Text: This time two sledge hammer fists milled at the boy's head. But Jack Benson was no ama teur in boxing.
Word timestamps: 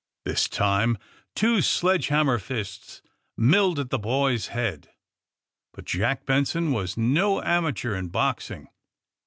This 0.25 0.49
time 0.49 0.97
two 1.35 1.61
sledge 1.61 2.07
hammer 2.07 2.39
fists 2.39 3.03
milled 3.37 3.77
at 3.77 3.91
the 3.91 3.99
boy's 3.99 4.47
head. 4.47 4.89
But 5.73 5.85
Jack 5.85 6.25
Benson 6.25 6.71
was 6.71 6.97
no 6.97 7.39
ama 7.43 7.71
teur 7.71 7.95
in 7.95 8.07
boxing. 8.07 8.69